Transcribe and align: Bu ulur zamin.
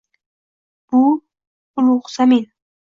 Bu 0.95 1.03
ulur 1.83 2.03
zamin. 2.17 2.53